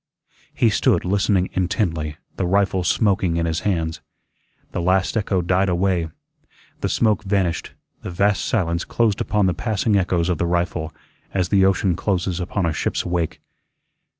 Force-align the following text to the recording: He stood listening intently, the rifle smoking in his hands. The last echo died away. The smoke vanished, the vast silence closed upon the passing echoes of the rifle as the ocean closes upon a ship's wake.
He 0.55 0.71
stood 0.71 1.05
listening 1.05 1.51
intently, 1.53 2.17
the 2.35 2.47
rifle 2.47 2.83
smoking 2.83 3.37
in 3.37 3.45
his 3.45 3.59
hands. 3.59 4.01
The 4.71 4.81
last 4.81 5.15
echo 5.15 5.43
died 5.43 5.69
away. 5.69 6.09
The 6.79 6.89
smoke 6.89 7.23
vanished, 7.23 7.73
the 8.01 8.09
vast 8.09 8.43
silence 8.43 8.83
closed 8.83 9.21
upon 9.21 9.45
the 9.45 9.53
passing 9.53 9.95
echoes 9.97 10.27
of 10.27 10.39
the 10.39 10.47
rifle 10.47 10.91
as 11.35 11.49
the 11.49 11.65
ocean 11.65 11.95
closes 11.95 12.39
upon 12.39 12.65
a 12.65 12.73
ship's 12.73 13.05
wake. 13.05 13.41